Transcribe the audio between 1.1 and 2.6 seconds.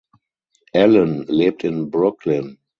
lebt in Brooklyn.